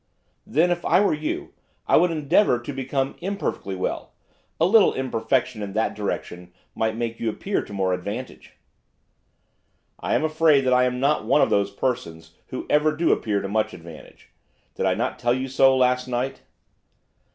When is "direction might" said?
5.93-6.95